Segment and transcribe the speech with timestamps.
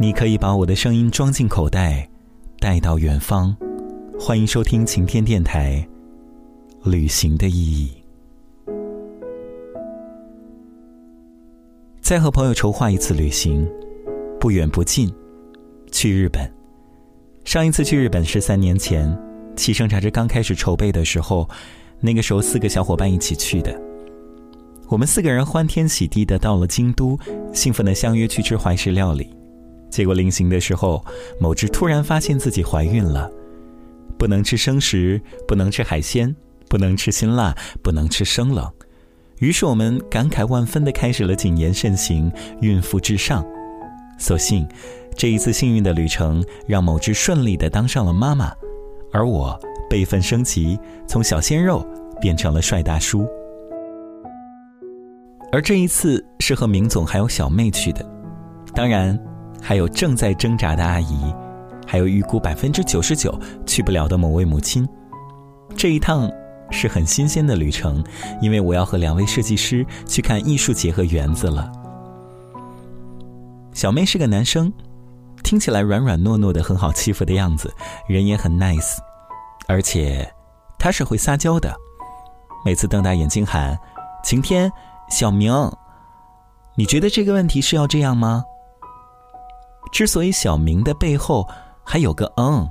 [0.00, 2.08] 你可以把我的声音装进口袋，
[2.60, 3.54] 带到远方。
[4.16, 5.84] 欢迎收听晴天电台。
[6.84, 7.90] 旅行的意义，
[12.00, 13.68] 再和朋友筹划一次旅行，
[14.38, 15.12] 不远不近，
[15.90, 16.48] 去日本。
[17.44, 19.12] 上一次去日本是三年前，
[19.56, 21.48] 齐生茶之刚开始筹备的时候，
[21.98, 23.76] 那个时候四个小伙伴一起去的。
[24.86, 27.18] 我们四个人欢天喜地的到了京都，
[27.52, 29.36] 兴奋的相约去吃怀石料理。
[29.90, 31.04] 结果临行的时候，
[31.40, 33.30] 某只突然发现自己怀孕了，
[34.18, 36.34] 不能吃生食，不能吃海鲜，
[36.68, 38.70] 不能吃辛辣，不能吃生冷。
[39.38, 42.30] 于是我们感慨万分的开始了谨言慎行、
[42.60, 43.44] 孕妇至上。
[44.18, 44.66] 所幸，
[45.16, 48.52] 这一次幸运的旅程让某只顺利的当上了妈妈，
[49.12, 49.58] 而我
[49.88, 51.86] 辈分升级，从小鲜肉
[52.20, 53.26] 变成了帅大叔。
[55.50, 58.04] 而这一次是和明总还有小妹去的，
[58.74, 59.18] 当然。
[59.60, 61.34] 还有正在挣扎的阿姨，
[61.86, 64.88] 还有预估百分之九十九去不了的某位母亲。
[65.76, 66.30] 这一趟
[66.70, 68.02] 是很新鲜的旅程，
[68.40, 71.70] 因为我要和两位设计师去看艺术节和园子了。
[73.72, 74.72] 小妹是个男生，
[75.44, 77.72] 听起来软软糯糯的，很好欺负的样子，
[78.08, 78.96] 人也很 nice，
[79.68, 80.28] 而且
[80.78, 81.72] 他是会撒娇的，
[82.64, 83.78] 每次瞪大眼睛喊
[84.24, 84.70] ：“晴天，
[85.10, 85.52] 小明，
[86.74, 88.42] 你觉得这个问题是要这样吗？”
[89.92, 91.46] 之所以小明的背后
[91.84, 92.68] 还有个“嗯”，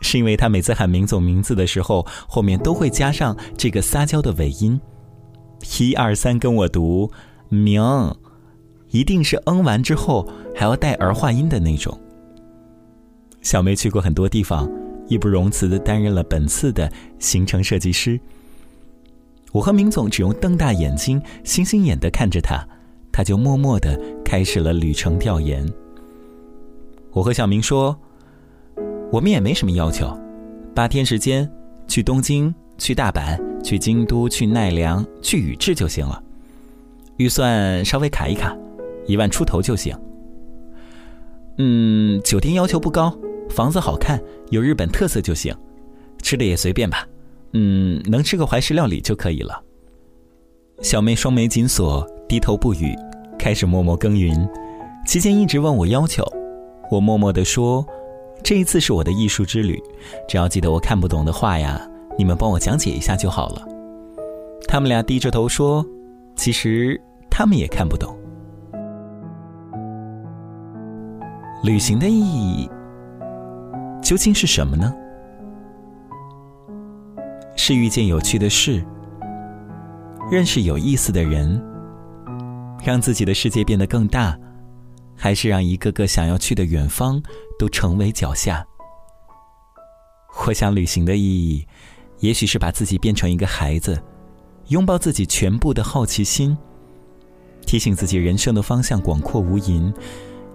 [0.00, 4.80] 是因为他每次喊明总名字的时候，后面都会加上这个撒娇的尾音。
[5.80, 7.10] 一二三，跟我读
[7.48, 7.82] “明”，
[8.90, 11.98] 一定是“嗯”完之后还要带儿化音的那种。
[13.42, 14.70] 小梅去过很多地方，
[15.08, 18.20] 义不容辞的担任了本次的行程设计师。
[19.52, 22.66] 我和明总只用瞪大眼睛、星星眼的看着他，
[23.10, 25.66] 他就默默的开始了旅程调研。
[27.12, 27.98] 我和小明说
[29.10, 30.16] ：“我们也没什么要求，
[30.74, 31.50] 八天时间，
[31.86, 36.22] 去东京、去大阪、去京都、去奈良、去宇治就行了。
[37.16, 38.56] 预算稍微卡一卡，
[39.06, 39.96] 一万出头就行。
[41.56, 43.12] 嗯，酒店要求不高，
[43.48, 45.54] 房子好看，有日本特色就行。
[46.22, 47.08] 吃的也随便吧，
[47.54, 49.60] 嗯，能吃个怀石料理就可以了。”
[50.82, 52.94] 小妹双眉紧锁，低头不语，
[53.36, 54.48] 开始默默耕耘，
[55.06, 56.22] 期间一直问我要求。
[56.90, 57.86] 我默默地说
[58.42, 59.80] ：“这一次是我的艺术之旅，
[60.26, 61.80] 只要记得我看不懂的话呀，
[62.16, 63.62] 你们帮我讲解一下就好了。”
[64.66, 65.84] 他们俩低着头说
[66.34, 67.00] ：“其实
[67.30, 68.16] 他们也看不懂。”
[71.62, 72.70] 旅行的意义
[74.00, 74.94] 究竟是什么呢？
[77.56, 78.82] 是遇见有趣的事，
[80.30, 81.62] 认识有意思的人，
[82.82, 84.38] 让自己的世界变得更大。
[85.18, 87.20] 还是让一个个想要去的远方
[87.58, 88.64] 都成为脚下。
[90.46, 91.66] 我想旅行的意义，
[92.20, 94.00] 也许是把自己变成一个孩子，
[94.68, 96.56] 拥抱自己全部的好奇心，
[97.66, 99.92] 提醒自己人生的方向广阔无垠，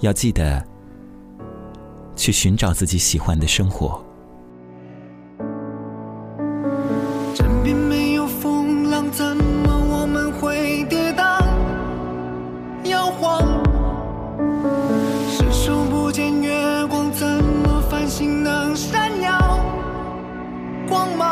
[0.00, 0.62] 要记得
[2.14, 4.04] 去寻找自己喜欢的生活。
[21.00, 21.29] 等到